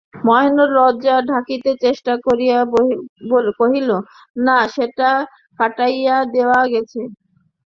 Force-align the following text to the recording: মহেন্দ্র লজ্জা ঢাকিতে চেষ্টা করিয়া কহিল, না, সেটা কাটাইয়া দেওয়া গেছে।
মহেন্দ্র 0.21 0.65
লজ্জা 0.77 1.15
ঢাকিতে 1.29 1.71
চেষ্টা 1.83 2.13
করিয়া 2.25 2.57
কহিল, 3.59 3.89
না, 4.45 4.57
সেটা 4.75 5.09
কাটাইয়া 5.59 6.17
দেওয়া 6.35 6.61
গেছে। 6.73 7.01